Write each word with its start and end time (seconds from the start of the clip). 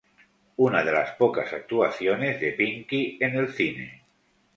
Una 0.55 0.83
de 0.83 0.91
las 0.91 1.11
pocas 1.11 1.53
actuaciones 1.53 2.39
de 2.41 2.53
Pinky 2.53 3.19
en 3.21 3.35
el 3.35 3.49
cine. 3.53 4.01